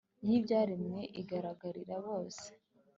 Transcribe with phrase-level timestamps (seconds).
[0.27, 2.47] yibyaremwe igaragarira bose